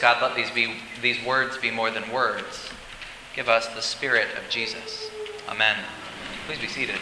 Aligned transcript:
God, 0.00 0.20
let 0.20 0.34
these, 0.34 0.50
be, 0.50 0.74
these 1.00 1.22
words 1.24 1.56
be 1.58 1.70
more 1.70 1.90
than 1.90 2.10
words. 2.10 2.70
Give 3.36 3.48
us 3.48 3.66
the 3.68 3.80
Spirit 3.80 4.26
of 4.36 4.48
Jesus. 4.50 5.10
Amen. 5.48 5.76
Please 6.46 6.58
be 6.58 6.66
seated. 6.66 6.96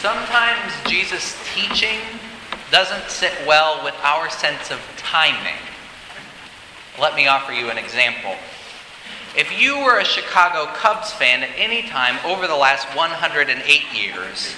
Sometimes 0.00 0.72
Jesus' 0.86 1.36
teaching 1.54 1.98
doesn't 2.70 3.10
sit 3.10 3.32
well 3.46 3.82
with 3.84 3.94
our 4.02 4.30
sense 4.30 4.70
of 4.70 4.80
timing. 4.96 5.60
Let 7.00 7.14
me 7.14 7.26
offer 7.26 7.52
you 7.52 7.70
an 7.70 7.78
example. 7.78 8.34
If 9.36 9.60
you 9.60 9.78
were 9.80 9.98
a 9.98 10.04
Chicago 10.04 10.70
Cubs 10.74 11.12
fan 11.12 11.42
at 11.42 11.50
any 11.56 11.82
time 11.82 12.18
over 12.24 12.46
the 12.46 12.54
last 12.54 12.86
108 12.96 13.82
years, 13.92 14.54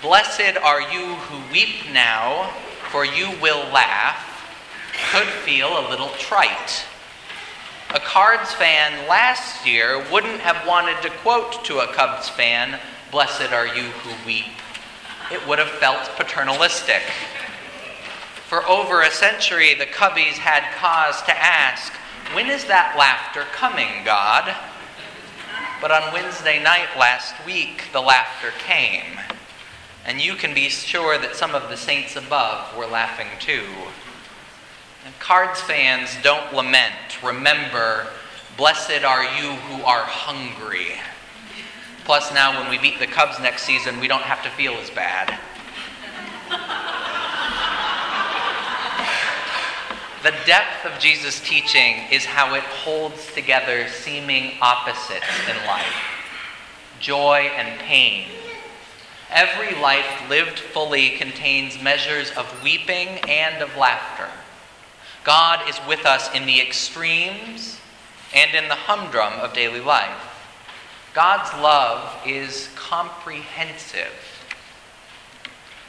blessed 0.00 0.56
are 0.62 0.80
you 0.80 1.14
who 1.14 1.52
weep 1.52 1.92
now, 1.92 2.52
for 2.92 3.06
you 3.06 3.30
will 3.40 3.64
laugh, 3.72 4.44
could 5.10 5.26
feel 5.26 5.68
a 5.78 5.88
little 5.88 6.10
trite. 6.18 6.84
A 7.94 8.00
Cards 8.00 8.52
fan 8.52 9.08
last 9.08 9.66
year 9.66 10.04
wouldn't 10.12 10.40
have 10.40 10.66
wanted 10.66 11.00
to 11.00 11.08
quote 11.08 11.64
to 11.64 11.78
a 11.78 11.92
Cubs 11.94 12.28
fan, 12.28 12.78
Blessed 13.10 13.50
are 13.50 13.66
you 13.66 13.84
who 13.84 14.26
weep. 14.26 14.44
It 15.32 15.46
would 15.48 15.58
have 15.58 15.70
felt 15.70 16.04
paternalistic. 16.16 17.02
For 18.46 18.62
over 18.66 19.00
a 19.00 19.10
century, 19.10 19.72
the 19.72 19.86
Cubbies 19.86 20.36
had 20.36 20.76
cause 20.76 21.22
to 21.22 21.34
ask, 21.34 21.94
When 22.34 22.50
is 22.50 22.66
that 22.66 22.94
laughter 22.98 23.44
coming, 23.52 24.04
God? 24.04 24.54
But 25.80 25.92
on 25.92 26.12
Wednesday 26.12 26.62
night 26.62 26.88
last 26.98 27.34
week, 27.46 27.84
the 27.94 28.02
laughter 28.02 28.52
came. 28.58 29.18
And 30.04 30.20
you 30.20 30.34
can 30.34 30.54
be 30.54 30.68
sure 30.68 31.16
that 31.18 31.36
some 31.36 31.54
of 31.54 31.68
the 31.68 31.76
saints 31.76 32.16
above 32.16 32.76
were 32.76 32.86
laughing 32.86 33.28
too. 33.38 33.64
And 35.04 35.18
Cards 35.18 35.60
fans 35.60 36.10
don't 36.22 36.52
lament. 36.52 37.22
Remember, 37.22 38.08
blessed 38.56 39.04
are 39.04 39.24
you 39.24 39.52
who 39.52 39.82
are 39.84 40.04
hungry. 40.04 40.94
Plus, 42.04 42.32
now 42.34 42.60
when 42.60 42.68
we 42.70 42.78
beat 42.78 42.98
the 42.98 43.06
Cubs 43.06 43.38
next 43.40 43.62
season, 43.62 44.00
we 44.00 44.08
don't 44.08 44.22
have 44.22 44.42
to 44.42 44.50
feel 44.50 44.74
as 44.74 44.90
bad. 44.90 45.38
the 50.22 50.34
depth 50.46 50.84
of 50.84 50.98
Jesus' 51.00 51.40
teaching 51.40 51.96
is 52.10 52.24
how 52.24 52.54
it 52.54 52.62
holds 52.64 53.32
together 53.34 53.88
seeming 53.88 54.52
opposites 54.60 55.48
in 55.48 55.56
life 55.66 56.12
joy 57.02 57.50
and 57.56 57.80
pain. 57.80 58.28
Every 59.32 59.74
life 59.80 60.28
lived 60.28 60.58
fully 60.58 61.10
contains 61.10 61.82
measures 61.82 62.30
of 62.32 62.62
weeping 62.62 63.08
and 63.28 63.62
of 63.62 63.74
laughter. 63.78 64.28
God 65.24 65.66
is 65.70 65.80
with 65.88 66.04
us 66.04 66.34
in 66.34 66.44
the 66.44 66.60
extremes 66.60 67.78
and 68.34 68.54
in 68.54 68.68
the 68.68 68.74
humdrum 68.74 69.32
of 69.40 69.54
daily 69.54 69.80
life. 69.80 70.28
God's 71.14 71.50
love 71.62 72.14
is 72.26 72.68
comprehensive. 72.74 74.12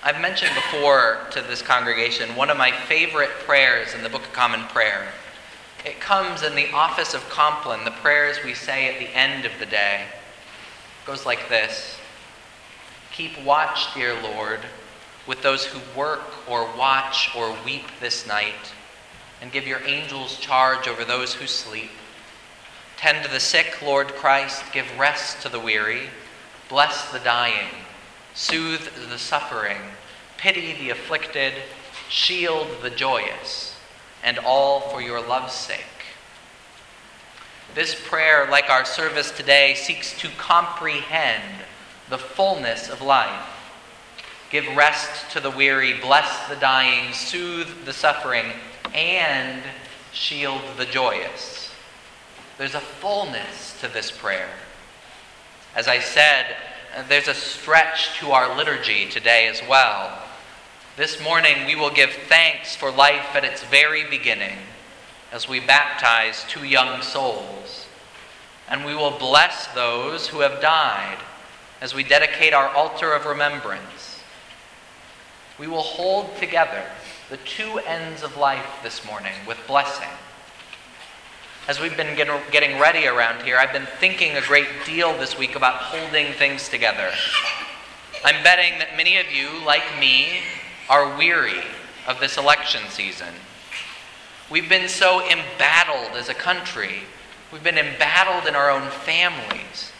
I've 0.03 0.21
mentioned 0.21 0.52
before 0.55 1.27
to 1.31 1.41
this 1.41 1.61
congregation 1.61 2.36
one 2.38 2.49
of 2.49 2.58
my 2.58 2.71
favorite 2.71 3.30
prayers 3.45 3.93
in 3.93 4.04
the 4.04 4.10
Book 4.10 4.23
of 4.23 4.33
Common 4.33 4.61
Prayer. 4.67 5.08
It 5.86 5.99
comes 5.99 6.43
in 6.43 6.55
the 6.55 6.71
office 6.71 7.14
of 7.14 7.27
Compline, 7.30 7.83
the 7.83 7.92
prayers 7.92 8.37
we 8.45 8.54
say 8.54 8.87
at 8.87 8.99
the 8.99 9.14
end 9.14 9.43
of 9.43 9.52
the 9.60 9.65
day. 9.65 10.04
It 10.04 11.08
goes 11.08 11.25
like 11.25 11.49
this 11.49 11.98
Keep 13.13 13.43
watch, 13.43 13.93
dear 13.93 14.19
Lord, 14.21 14.61
with 15.27 15.43
those 15.43 15.65
who 15.65 15.79
work 15.97 16.49
or 16.49 16.67
watch 16.75 17.29
or 17.35 17.55
weep 17.63 17.85
this 17.99 18.25
night 18.25 18.73
and 19.39 19.51
give 19.51 19.67
your 19.67 19.83
angels 19.85 20.37
charge 20.37 20.87
over 20.87 21.05
those 21.05 21.35
who 21.35 21.45
sleep. 21.45 21.91
Tend 22.97 23.23
the 23.29 23.39
sick, 23.39 23.83
Lord 23.83 24.07
Christ, 24.15 24.63
give 24.73 24.87
rest 24.97 25.43
to 25.43 25.49
the 25.49 25.59
weary, 25.59 26.07
bless 26.69 27.11
the 27.11 27.19
dying, 27.19 27.69
soothe 28.33 28.89
the 29.09 29.19
suffering, 29.19 29.77
pity 30.37 30.73
the 30.73 30.89
afflicted, 30.89 31.53
shield 32.09 32.67
the 32.81 32.89
joyous, 32.89 33.75
and 34.23 34.39
all 34.39 34.80
for 34.89 35.03
your 35.03 35.21
love's 35.21 35.53
sake. 35.53 35.81
This 37.75 37.95
prayer, 38.07 38.47
like 38.49 38.71
our 38.71 38.85
service 38.85 39.30
today, 39.30 39.75
seeks 39.75 40.17
to 40.19 40.30
comprehend 40.30 41.63
the 42.13 42.17
fullness 42.19 42.89
of 42.89 43.01
life. 43.01 43.49
Give 44.51 44.67
rest 44.75 45.31
to 45.31 45.39
the 45.39 45.49
weary, 45.49 45.99
bless 45.99 46.47
the 46.47 46.55
dying, 46.55 47.11
soothe 47.11 47.85
the 47.85 47.91
suffering, 47.91 48.45
and 48.93 49.63
shield 50.11 50.61
the 50.77 50.85
joyous. 50.85 51.71
There's 52.59 52.75
a 52.75 52.79
fullness 52.79 53.81
to 53.81 53.87
this 53.87 54.11
prayer. 54.11 54.51
As 55.75 55.87
I 55.87 55.97
said, 55.97 56.55
there's 57.09 57.27
a 57.27 57.33
stretch 57.33 58.19
to 58.19 58.30
our 58.30 58.55
liturgy 58.55 59.09
today 59.09 59.47
as 59.47 59.67
well. 59.67 60.15
This 60.95 61.19
morning, 61.19 61.65
we 61.65 61.73
will 61.73 61.89
give 61.89 62.11
thanks 62.30 62.75
for 62.75 62.91
life 62.91 63.35
at 63.35 63.43
its 63.43 63.63
very 63.63 64.07
beginning 64.07 64.59
as 65.31 65.49
we 65.49 65.59
baptize 65.59 66.45
two 66.47 66.63
young 66.63 67.01
souls. 67.01 67.87
And 68.69 68.85
we 68.85 68.93
will 68.93 69.17
bless 69.17 69.65
those 69.73 70.27
who 70.27 70.41
have 70.41 70.61
died 70.61 71.17
as 71.82 71.94
we 71.94 72.04
dedicate 72.04 72.54
our 72.54 72.70
altar 72.70 73.14
of 73.14 73.26
remembrance. 73.26 74.22
We 75.60 75.67
will 75.67 75.82
hold 75.82 76.36
together 76.38 76.84
the 77.30 77.38
two 77.38 77.80
ends 77.80 78.23
of 78.23 78.38
life 78.38 78.80
this 78.84 79.06
morning 79.06 79.34
with 79.48 79.58
blessing. 79.67 80.10
As 81.67 81.80
we've 81.80 81.95
been 81.95 82.16
getting 82.17 82.80
ready 82.80 83.08
around 83.08 83.44
here, 83.44 83.58
I've 83.58 83.72
been 83.72 83.88
thinking 84.00 84.36
a 84.36 84.42
great 84.42 84.67
deal 84.86 85.17
this 85.17 85.38
week 85.38 85.56
about 85.56 85.76
holding 85.76 86.34
things 86.34 86.67
together. 86.67 87.10
I'm 88.26 88.44
betting 88.44 88.80
that 88.80 88.98
many 88.98 89.17
of 89.17 89.32
you, 89.32 89.50
like 89.66 89.84
me, 89.98 90.42
are 90.90 91.17
weary 91.17 91.61
of 92.05 92.20
this 92.20 92.38
election 92.38 92.82
season. 92.90 93.34
We've 94.52 94.67
been 94.67 94.90
so 94.90 95.22
embattled 95.26 96.17
as 96.17 96.28
a 96.28 96.34
country. 96.34 97.04
We've 97.54 97.64
been 97.64 97.78
embattled 97.78 98.45
in 98.45 98.55
our 98.55 98.70
own 98.70 98.90
families. 98.90 99.92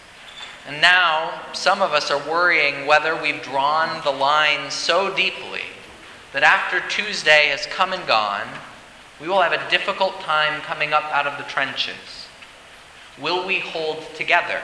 And 0.68 0.80
now, 0.80 1.42
some 1.52 1.82
of 1.82 1.92
us 1.92 2.10
are 2.10 2.30
worrying 2.30 2.86
whether 2.86 3.22
we've 3.22 3.42
drawn 3.44 4.02
the 4.04 4.12
line 4.12 4.72
so 4.72 5.14
deeply 5.14 5.62
that 6.32 6.44
after 6.44 6.80
Tuesday 6.88 7.48
has 7.48 7.66
come 7.66 7.92
and 7.92 8.08
gone, 8.08 8.48
we 9.20 9.28
will 9.28 9.42
have 9.42 9.52
a 9.52 9.70
difficult 9.70 10.20
time 10.22 10.62
coming 10.62 10.94
up 10.94 11.04
out 11.14 11.28
of 11.28 11.38
the 11.38 11.50
trenches. 11.52 12.28
Will 13.22 13.46
we 13.46 13.60
hold 13.60 14.04
together, 14.16 14.62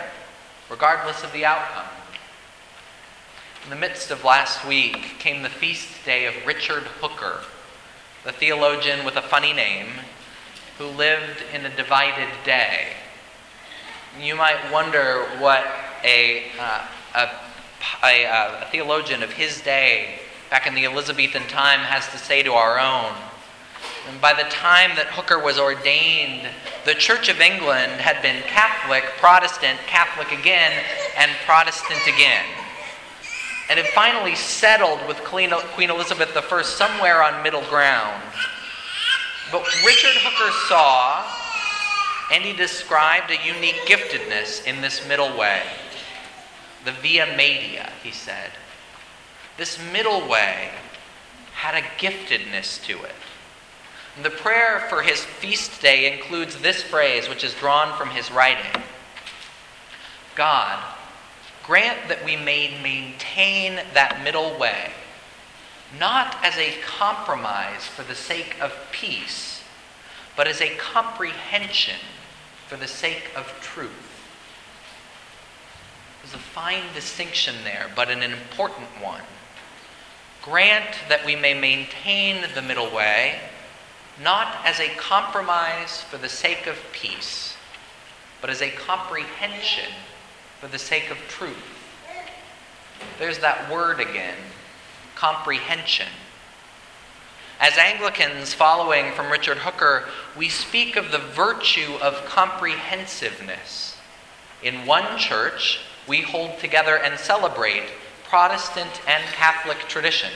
regardless 0.70 1.24
of 1.24 1.34
the 1.34 1.46
outcome? 1.46 1.86
In 3.66 3.70
the 3.70 3.76
midst 3.76 4.10
of 4.10 4.24
last 4.24 4.66
week 4.66 5.20
came 5.20 5.44
the 5.44 5.50
feast 5.50 6.06
day 6.06 6.26
of 6.26 6.46
Richard 6.46 6.84
Hooker, 7.02 7.42
the 8.24 8.32
theologian 8.32 9.06
with 9.06 9.18
a 9.18 9.22
funny 9.22 9.54
name, 9.54 9.88
who 10.78 10.86
lived 10.86 11.44
in 11.54 11.66
a 11.66 11.76
divided 11.76 12.30
day. 12.46 12.88
You 14.20 14.36
might 14.36 14.72
wonder 14.72 15.26
what 15.40 15.68
a, 16.04 16.46
uh, 16.60 16.86
a, 17.16 17.30
a, 18.04 18.62
a 18.64 18.68
theologian 18.72 19.24
of 19.24 19.34
his 19.34 19.62
day 19.62 20.20
back 20.50 20.66
in 20.66 20.74
the 20.74 20.86
Elizabethan 20.86 21.48
time 21.48 21.80
has 21.80 22.08
to 22.10 22.18
say 22.18 22.44
to 22.44 22.54
our 22.54 22.80
own. 22.80 23.14
And 24.10 24.20
by 24.20 24.34
the 24.34 24.50
time 24.50 24.96
that 24.96 25.08
Hooker 25.08 25.38
was 25.38 25.60
ordained, 25.60 26.48
the 26.86 26.96
Church 26.96 27.30
of 27.30 27.40
England 27.40 27.92
had 28.02 28.22
been 28.22 28.42
Catholic, 28.44 29.04
Protestant, 29.18 29.78
Catholic 29.86 30.32
again, 30.32 30.72
and 31.18 31.32
Protestant 31.46 32.02
again. 32.08 32.46
And 33.70 33.80
it 33.80 33.86
finally 33.88 34.36
settled 34.36 35.06
with 35.08 35.18
Queen 35.24 35.52
Elizabeth 35.52 36.36
I 36.36 36.62
somewhere 36.64 37.22
on 37.22 37.44
middle 37.44 37.64
ground. 37.70 38.24
But 39.52 39.64
Richard 39.86 40.16
Hooker 40.16 40.52
saw, 40.68 41.26
and 42.32 42.44
he 42.44 42.54
described 42.54 43.30
a 43.30 43.46
unique 43.46 43.82
giftedness 43.86 44.66
in 44.66 44.82
this 44.82 45.08
middle 45.08 45.38
way. 45.38 45.62
The 46.86 46.92
via 46.92 47.36
media, 47.36 47.92
he 48.04 48.12
said. 48.12 48.52
This 49.58 49.78
middle 49.92 50.28
way 50.28 50.72
had 51.54 51.76
a 51.76 51.82
giftedness 51.82 52.84
to 52.86 53.04
it. 53.04 53.16
And 54.16 54.26
the 54.26 54.30
prayer 54.30 54.86
for 54.90 55.02
his 55.02 55.24
feast 55.24 55.82
day 55.82 56.12
includes 56.12 56.58
this 56.58 56.82
phrase, 56.82 57.28
which 57.28 57.44
is 57.44 57.54
drawn 57.54 57.98
from 57.98 58.10
his 58.10 58.32
writing 58.32 58.82
God, 60.36 60.82
grant 61.64 62.08
that 62.08 62.24
we 62.24 62.38
may 62.38 62.82
maintain 62.82 63.76
that 63.94 64.24
middle 64.24 64.58
way, 64.58 64.92
not 66.00 66.38
as 66.42 66.58
a 66.58 66.80
compromise 66.86 67.86
for 67.86 68.04
the 68.04 68.16
sake 68.16 68.56
of 68.62 68.74
peace, 68.94 69.62
but 70.38 70.48
as 70.48 70.62
a 70.62 70.76
comprehension 70.78 72.00
for 72.68 72.78
the 72.78 72.88
sake 72.88 73.30
of 73.36 73.48
truth. 73.60 74.09
There's 76.30 76.44
a 76.44 76.46
fine 76.46 76.84
distinction 76.94 77.56
there, 77.64 77.88
but 77.96 78.12
an 78.12 78.22
important 78.22 78.88
one. 79.02 79.24
Grant 80.44 80.96
that 81.08 81.26
we 81.26 81.36
may 81.36 81.56
maintain 81.56 82.46
the 82.54 82.62
middle 82.62 82.94
way, 82.94 83.40
not 84.22 84.58
as 84.64 84.80
a 84.80 84.90
compromise 84.90 86.04
for 86.04 86.18
the 86.18 86.30
sake 86.30 86.68
of 86.68 86.78
peace, 86.92 87.56
but 88.42 88.52
as 88.52 88.62
a 88.62 88.70
comprehension 88.70 89.92
for 90.60 90.68
the 90.68 90.78
sake 90.78 91.10
of 91.10 91.18
truth. 91.28 91.58
There's 93.18 93.40
that 93.40 93.72
word 93.72 94.00
again 94.00 94.38
comprehension. 95.16 96.10
As 97.60 97.76
Anglicans 97.76 98.54
following 98.54 99.14
from 99.14 99.32
Richard 99.32 99.58
Hooker, 99.58 100.06
we 100.38 100.48
speak 100.48 100.96
of 100.96 101.12
the 101.12 101.18
virtue 101.18 101.98
of 102.04 102.24
comprehensiveness. 102.26 103.98
In 104.62 104.86
one 104.86 105.18
church, 105.18 105.80
we 106.10 106.22
hold 106.22 106.58
together 106.58 106.98
and 106.98 107.18
celebrate 107.20 107.84
Protestant 108.24 109.02
and 109.08 109.24
Catholic 109.26 109.78
traditions. 109.88 110.34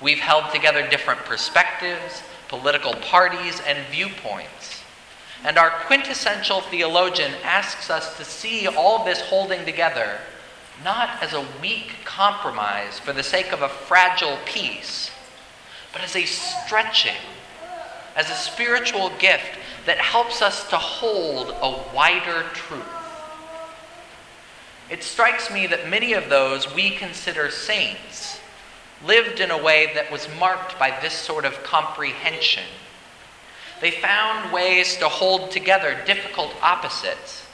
We've 0.00 0.18
held 0.18 0.50
together 0.50 0.88
different 0.88 1.20
perspectives, 1.20 2.22
political 2.48 2.94
parties, 2.94 3.60
and 3.66 3.86
viewpoints. 3.88 4.82
And 5.44 5.58
our 5.58 5.70
quintessential 5.70 6.62
theologian 6.62 7.32
asks 7.44 7.90
us 7.90 8.16
to 8.16 8.24
see 8.24 8.66
all 8.66 9.04
this 9.04 9.20
holding 9.20 9.66
together 9.66 10.18
not 10.82 11.22
as 11.22 11.34
a 11.34 11.46
weak 11.60 11.92
compromise 12.04 12.98
for 12.98 13.12
the 13.12 13.22
sake 13.22 13.52
of 13.52 13.60
a 13.60 13.68
fragile 13.68 14.38
peace, 14.46 15.10
but 15.92 16.02
as 16.02 16.16
a 16.16 16.24
stretching, 16.24 17.20
as 18.16 18.30
a 18.30 18.34
spiritual 18.34 19.10
gift 19.18 19.58
that 19.84 19.98
helps 19.98 20.40
us 20.40 20.68
to 20.70 20.76
hold 20.76 21.50
a 21.50 21.94
wider 21.94 22.44
truth. 22.54 23.01
It 24.90 25.02
strikes 25.02 25.50
me 25.50 25.66
that 25.68 25.88
many 25.88 26.12
of 26.12 26.28
those 26.28 26.74
we 26.74 26.90
consider 26.90 27.50
saints 27.50 28.38
lived 29.04 29.40
in 29.40 29.50
a 29.50 29.62
way 29.62 29.92
that 29.94 30.10
was 30.12 30.28
marked 30.38 30.78
by 30.78 30.96
this 31.00 31.14
sort 31.14 31.44
of 31.44 31.62
comprehension. 31.62 32.64
They 33.80 33.90
found 33.90 34.52
ways 34.52 34.96
to 34.98 35.08
hold 35.08 35.50
together 35.50 36.00
difficult 36.06 36.54
opposites. 36.62 37.46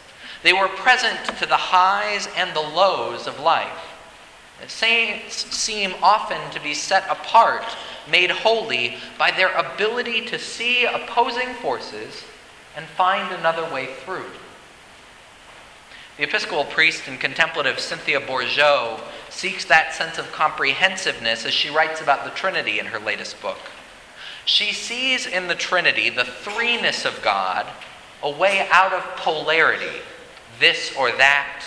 They 0.42 0.52
were 0.52 0.68
present 0.68 1.24
to 1.38 1.46
the 1.46 1.56
highs 1.56 2.28
and 2.36 2.54
the 2.54 2.60
lows 2.60 3.26
of 3.26 3.40
life. 3.40 3.88
Saints 4.66 5.34
seem 5.56 5.94
often 6.02 6.50
to 6.50 6.60
be 6.60 6.74
set 6.74 7.04
apart, 7.08 7.64
made 8.10 8.30
holy, 8.30 8.98
by 9.16 9.30
their 9.30 9.52
ability 9.52 10.26
to 10.26 10.38
see 10.38 10.84
opposing 10.84 11.54
forces 11.54 12.24
and 12.76 12.84
find 12.86 13.32
another 13.32 13.72
way 13.72 13.86
through. 14.04 14.30
The 16.18 16.24
Episcopal 16.24 16.64
priest 16.64 17.06
and 17.06 17.20
contemplative 17.20 17.78
Cynthia 17.78 18.20
Bourgeault 18.20 19.00
seeks 19.30 19.64
that 19.66 19.94
sense 19.94 20.18
of 20.18 20.32
comprehensiveness 20.32 21.46
as 21.46 21.54
she 21.54 21.70
writes 21.70 22.00
about 22.00 22.24
the 22.24 22.32
Trinity 22.32 22.80
in 22.80 22.86
her 22.86 22.98
latest 22.98 23.40
book. 23.40 23.60
She 24.44 24.72
sees 24.72 25.28
in 25.28 25.46
the 25.46 25.54
Trinity 25.54 26.10
the 26.10 26.24
threeness 26.24 27.06
of 27.06 27.22
God, 27.22 27.68
a 28.20 28.32
way 28.32 28.66
out 28.72 28.92
of 28.92 29.04
polarity, 29.14 30.00
this 30.58 30.92
or 30.98 31.12
that, 31.12 31.62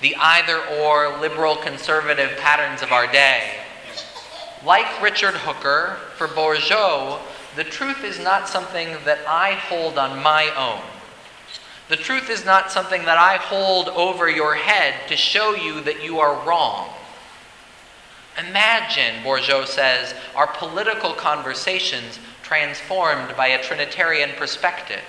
the 0.00 0.16
either 0.16 0.58
or 0.80 1.20
liberal 1.20 1.54
conservative 1.54 2.36
patterns 2.38 2.82
of 2.82 2.90
our 2.90 3.06
day. 3.06 3.52
Like 4.64 5.00
Richard 5.00 5.34
Hooker, 5.34 5.96
for 6.16 6.26
Bourgeault, 6.26 7.20
the 7.54 7.62
truth 7.62 8.02
is 8.02 8.18
not 8.18 8.48
something 8.48 8.96
that 9.04 9.20
I 9.28 9.52
hold 9.52 9.96
on 9.96 10.20
my 10.20 10.50
own. 10.56 10.82
The 11.92 11.98
truth 11.98 12.30
is 12.30 12.46
not 12.46 12.72
something 12.72 13.04
that 13.04 13.18
I 13.18 13.36
hold 13.36 13.90
over 13.90 14.26
your 14.30 14.54
head 14.54 14.94
to 15.08 15.14
show 15.14 15.54
you 15.54 15.82
that 15.82 16.02
you 16.02 16.20
are 16.20 16.42
wrong. 16.48 16.88
Imagine, 18.48 19.22
Bourgeault 19.22 19.66
says, 19.66 20.14
our 20.34 20.46
political 20.46 21.12
conversations 21.12 22.18
transformed 22.42 23.36
by 23.36 23.48
a 23.48 23.62
Trinitarian 23.62 24.30
perspective, 24.38 25.02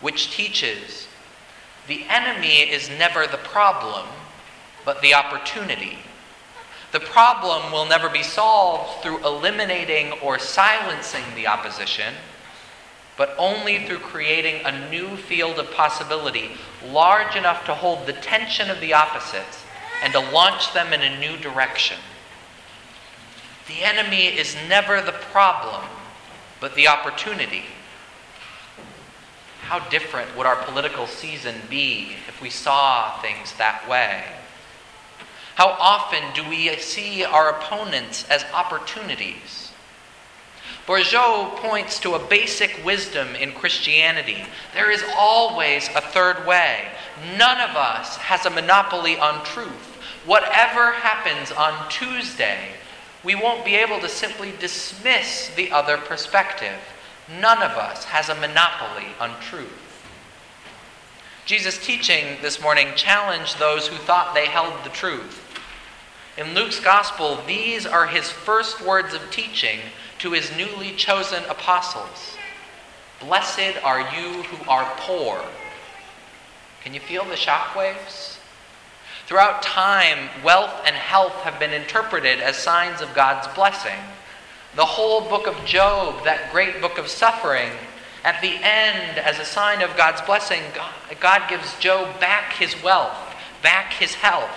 which 0.00 0.32
teaches 0.32 1.06
the 1.86 2.02
enemy 2.08 2.68
is 2.68 2.90
never 2.90 3.28
the 3.28 3.36
problem, 3.36 4.08
but 4.84 5.00
the 5.02 5.14
opportunity. 5.14 6.00
The 6.90 6.98
problem 6.98 7.70
will 7.70 7.86
never 7.86 8.08
be 8.08 8.24
solved 8.24 9.00
through 9.00 9.24
eliminating 9.24 10.10
or 10.24 10.40
silencing 10.40 11.36
the 11.36 11.46
opposition, 11.46 12.14
but 13.20 13.34
only 13.36 13.84
through 13.84 13.98
creating 13.98 14.64
a 14.64 14.88
new 14.90 15.14
field 15.14 15.58
of 15.58 15.70
possibility 15.72 16.52
large 16.86 17.36
enough 17.36 17.66
to 17.66 17.74
hold 17.74 18.06
the 18.06 18.14
tension 18.14 18.70
of 18.70 18.80
the 18.80 18.94
opposites 18.94 19.62
and 20.02 20.10
to 20.14 20.18
launch 20.18 20.72
them 20.72 20.94
in 20.94 21.02
a 21.02 21.20
new 21.20 21.36
direction. 21.36 21.98
The 23.68 23.84
enemy 23.84 24.28
is 24.28 24.56
never 24.70 25.02
the 25.02 25.12
problem, 25.12 25.84
but 26.60 26.74
the 26.74 26.88
opportunity. 26.88 27.64
How 29.64 29.80
different 29.90 30.34
would 30.34 30.46
our 30.46 30.64
political 30.64 31.06
season 31.06 31.56
be 31.68 32.12
if 32.26 32.40
we 32.40 32.48
saw 32.48 33.20
things 33.20 33.52
that 33.58 33.86
way? 33.86 34.24
How 35.56 35.76
often 35.78 36.22
do 36.34 36.48
we 36.48 36.74
see 36.78 37.22
our 37.22 37.50
opponents 37.50 38.26
as 38.30 38.46
opportunities? 38.54 39.69
Bourgeault 40.90 41.54
points 41.58 42.00
to 42.00 42.14
a 42.14 42.26
basic 42.26 42.84
wisdom 42.84 43.36
in 43.36 43.52
Christianity. 43.52 44.44
There 44.74 44.90
is 44.90 45.04
always 45.16 45.88
a 45.94 46.00
third 46.00 46.44
way. 46.44 46.88
None 47.38 47.60
of 47.60 47.76
us 47.76 48.16
has 48.16 48.44
a 48.44 48.50
monopoly 48.50 49.16
on 49.16 49.44
truth. 49.44 49.96
Whatever 50.26 50.90
happens 50.90 51.52
on 51.52 51.88
Tuesday, 51.88 52.70
we 53.22 53.36
won't 53.36 53.64
be 53.64 53.76
able 53.76 54.00
to 54.00 54.08
simply 54.08 54.52
dismiss 54.58 55.52
the 55.54 55.70
other 55.70 55.96
perspective. 55.96 56.80
None 57.40 57.62
of 57.62 57.78
us 57.78 58.06
has 58.06 58.28
a 58.28 58.34
monopoly 58.34 59.06
on 59.20 59.40
truth. 59.40 60.02
Jesus' 61.46 61.78
teaching 61.86 62.36
this 62.42 62.60
morning 62.60 62.88
challenged 62.96 63.60
those 63.60 63.86
who 63.86 63.96
thought 63.96 64.34
they 64.34 64.46
held 64.46 64.74
the 64.82 64.90
truth. 64.90 65.40
In 66.36 66.52
Luke's 66.52 66.80
gospel, 66.80 67.38
these 67.46 67.86
are 67.86 68.08
his 68.08 68.28
first 68.28 68.84
words 68.84 69.14
of 69.14 69.30
teaching 69.30 69.78
to 70.20 70.32
his 70.32 70.54
newly 70.56 70.92
chosen 70.92 71.42
apostles 71.44 72.36
Blessed 73.20 73.76
are 73.84 74.00
you 74.00 74.42
who 74.44 74.70
are 74.70 74.90
poor. 74.96 75.44
Can 76.82 76.94
you 76.94 77.00
feel 77.00 77.26
the 77.26 77.34
shockwaves? 77.34 78.38
Throughout 79.26 79.62
time, 79.62 80.30
wealth 80.42 80.72
and 80.86 80.96
health 80.96 81.34
have 81.42 81.60
been 81.60 81.74
interpreted 81.74 82.40
as 82.40 82.56
signs 82.56 83.02
of 83.02 83.14
God's 83.14 83.46
blessing. 83.54 83.98
The 84.74 84.86
whole 84.86 85.20
book 85.20 85.46
of 85.46 85.66
Job, 85.66 86.24
that 86.24 86.50
great 86.50 86.80
book 86.80 86.96
of 86.96 87.08
suffering, 87.08 87.70
at 88.24 88.40
the 88.40 88.54
end, 88.62 89.18
as 89.18 89.38
a 89.38 89.44
sign 89.44 89.82
of 89.82 89.94
God's 89.98 90.22
blessing, 90.22 90.62
God, 91.20 91.42
gives 91.50 91.78
Job 91.78 92.18
back 92.20 92.54
his 92.54 92.74
wealth, 92.82 93.16
back 93.62 93.92
his 93.92 94.14
health. 94.14 94.50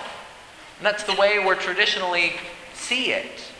And 0.78 0.86
that's 0.86 1.04
the 1.04 1.14
way 1.14 1.38
we're 1.38 1.54
traditionally 1.54 2.32
see 2.72 3.12
it. 3.12 3.52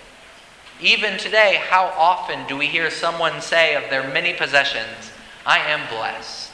Even 0.80 1.18
today, 1.18 1.60
how 1.68 1.86
often 1.96 2.46
do 2.46 2.56
we 2.56 2.66
hear 2.66 2.90
someone 2.90 3.40
say 3.40 3.74
of 3.74 3.88
their 3.90 4.08
many 4.12 4.34
possessions, 4.34 5.12
I 5.46 5.58
am 5.58 5.88
blessed? 5.88 6.50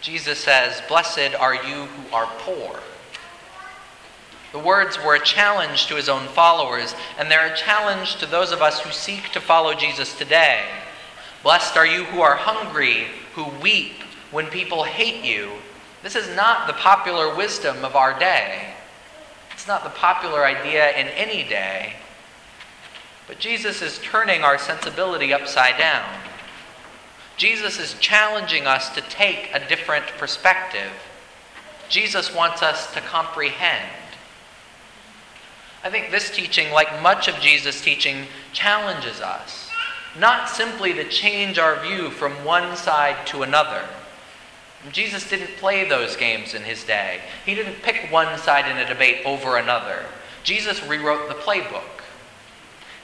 Jesus 0.00 0.38
says, 0.38 0.82
Blessed 0.88 1.34
are 1.38 1.54
you 1.54 1.86
who 1.86 2.14
are 2.14 2.28
poor. 2.38 2.80
The 4.52 4.58
words 4.58 5.02
were 5.02 5.16
a 5.16 5.24
challenge 5.24 5.86
to 5.86 5.96
his 5.96 6.08
own 6.08 6.26
followers, 6.28 6.94
and 7.18 7.30
they're 7.30 7.52
a 7.52 7.56
challenge 7.56 8.16
to 8.16 8.26
those 8.26 8.52
of 8.52 8.62
us 8.62 8.80
who 8.80 8.90
seek 8.90 9.30
to 9.32 9.40
follow 9.40 9.74
Jesus 9.74 10.16
today. 10.16 10.62
Blessed 11.42 11.76
are 11.76 11.86
you 11.86 12.04
who 12.04 12.20
are 12.20 12.36
hungry, 12.36 13.06
who 13.34 13.48
weep 13.60 14.02
when 14.30 14.46
people 14.46 14.84
hate 14.84 15.24
you. 15.24 15.50
This 16.02 16.16
is 16.16 16.34
not 16.36 16.66
the 16.66 16.72
popular 16.74 17.34
wisdom 17.34 17.84
of 17.84 17.96
our 17.96 18.18
day. 18.18 18.74
It's 19.52 19.66
not 19.66 19.84
the 19.84 19.90
popular 19.90 20.44
idea 20.44 20.90
in 20.92 21.08
any 21.08 21.42
day. 21.42 21.94
But 23.26 23.38
Jesus 23.38 23.80
is 23.82 23.98
turning 24.02 24.42
our 24.42 24.58
sensibility 24.58 25.32
upside 25.32 25.78
down. 25.78 26.04
Jesus 27.36 27.80
is 27.80 27.94
challenging 27.94 28.66
us 28.66 28.90
to 28.94 29.00
take 29.00 29.50
a 29.52 29.66
different 29.68 30.06
perspective. 30.18 30.90
Jesus 31.88 32.34
wants 32.34 32.62
us 32.62 32.92
to 32.94 33.00
comprehend. 33.00 33.90
I 35.82 35.90
think 35.90 36.10
this 36.10 36.30
teaching, 36.30 36.70
like 36.72 37.02
much 37.02 37.28
of 37.28 37.40
Jesus' 37.40 37.80
teaching, 37.80 38.26
challenges 38.52 39.20
us, 39.20 39.68
not 40.18 40.48
simply 40.48 40.94
to 40.94 41.08
change 41.08 41.58
our 41.58 41.82
view 41.82 42.10
from 42.10 42.44
one 42.44 42.76
side 42.76 43.26
to 43.28 43.42
another. 43.42 43.82
Jesus 44.92 45.28
didn't 45.28 45.56
play 45.56 45.88
those 45.88 46.16
games 46.16 46.54
in 46.54 46.62
his 46.62 46.84
day. 46.84 47.20
He 47.44 47.54
didn't 47.54 47.82
pick 47.82 48.12
one 48.12 48.38
side 48.38 48.70
in 48.70 48.78
a 48.78 48.86
debate 48.86 49.24
over 49.24 49.56
another. 49.56 50.04
Jesus 50.42 50.82
rewrote 50.84 51.28
the 51.28 51.34
playbook. 51.34 52.03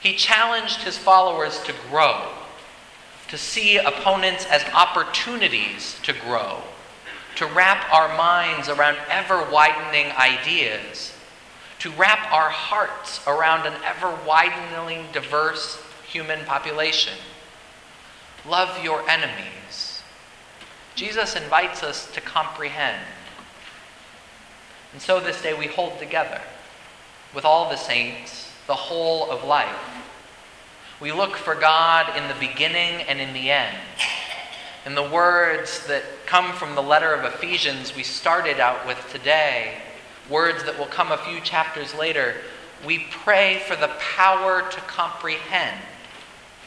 He 0.01 0.15
challenged 0.15 0.81
his 0.81 0.97
followers 0.97 1.61
to 1.63 1.73
grow, 1.89 2.29
to 3.29 3.37
see 3.37 3.77
opponents 3.77 4.45
as 4.45 4.63
opportunities 4.73 5.97
to 6.03 6.13
grow, 6.13 6.61
to 7.35 7.45
wrap 7.45 7.91
our 7.93 8.15
minds 8.17 8.67
around 8.67 8.97
ever 9.09 9.47
widening 9.51 10.11
ideas 10.13 11.13
to 11.81 11.89
wrap 11.89 12.31
our 12.31 12.51
hearts 12.51 13.19
around 13.25 13.65
an 13.65 13.73
ever 13.83 14.15
widening, 14.23 15.03
diverse 15.11 15.81
human 16.07 16.45
population. 16.45 17.13
Love 18.47 18.83
your 18.83 19.01
enemies. 19.09 20.03
Jesus 20.93 21.35
invites 21.35 21.81
us 21.81 22.11
to 22.11 22.21
comprehend. 22.21 23.01
And 24.93 25.01
so 25.01 25.19
this 25.19 25.41
day 25.41 25.57
we 25.57 25.65
hold 25.65 25.97
together 25.97 26.41
with 27.33 27.45
all 27.45 27.67
the 27.67 27.77
saints, 27.77 28.50
the 28.71 28.75
whole 28.75 29.29
of 29.29 29.43
life. 29.43 29.67
We 31.01 31.11
look 31.11 31.35
for 31.35 31.55
God 31.55 32.15
in 32.15 32.25
the 32.29 32.39
beginning 32.39 33.01
and 33.01 33.19
in 33.19 33.33
the 33.33 33.51
end. 33.51 33.75
In 34.85 34.95
the 34.95 35.09
words 35.09 35.85
that 35.87 36.03
come 36.25 36.53
from 36.53 36.75
the 36.75 36.81
letter 36.81 37.13
of 37.13 37.25
Ephesians 37.25 37.93
we 37.93 38.03
started 38.03 38.61
out 38.61 38.87
with 38.87 38.97
today, 39.11 39.73
words 40.29 40.63
that 40.63 40.79
will 40.79 40.85
come 40.85 41.11
a 41.11 41.17
few 41.17 41.41
chapters 41.41 41.93
later, 41.95 42.35
we 42.85 42.99
pray 43.11 43.61
for 43.67 43.75
the 43.75 43.89
power 43.99 44.61
to 44.71 44.79
comprehend 44.79 45.81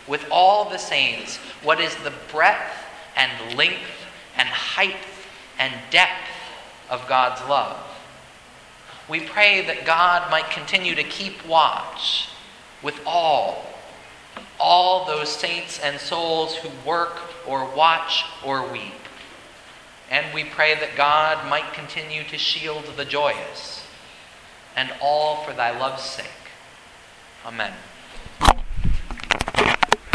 with 0.07 0.27
all 0.31 0.69
the 0.69 0.77
saints 0.77 1.39
what 1.63 1.81
is 1.81 1.97
the 2.05 2.13
breadth 2.31 2.85
and 3.17 3.57
length 3.57 4.05
and 4.37 4.47
height 4.47 4.95
and 5.59 5.73
depth 5.91 6.29
of 6.91 7.09
God's 7.09 7.41
love. 7.49 7.94
We 9.09 9.21
pray 9.21 9.67
that 9.67 9.85
God 9.85 10.31
might 10.31 10.51
continue 10.51 10.95
to 10.95 11.05
keep 11.05 11.47
watch 11.47 12.29
with 12.83 13.01
all, 13.07 13.67
all 14.59 15.07
those 15.07 15.29
saints 15.29 15.79
and 15.81 16.01
souls 16.01 16.55
who 16.57 16.71
work 16.89 17.19
or 17.47 17.75
watch 17.75 18.25
or 18.45 18.71
weep. 18.71 18.93
And 20.11 20.33
we 20.35 20.45
pray 20.45 20.75
that 20.75 20.97
God 20.97 21.49
might 21.49 21.73
continue 21.73 22.25
to 22.25 22.39
shield 22.39 22.85
the 22.97 23.05
joyous, 23.05 23.87
and 24.77 24.93
all 25.01 25.43
for 25.45 25.53
thy 25.53 25.79
love's 25.79 26.03
sake. 26.03 26.27
Amen. 27.45 27.73